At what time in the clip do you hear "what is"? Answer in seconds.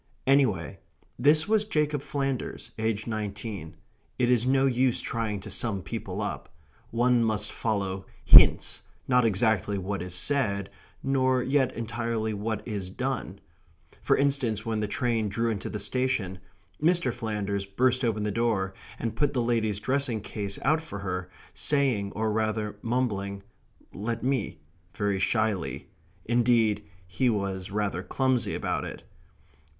9.77-10.15, 12.33-12.89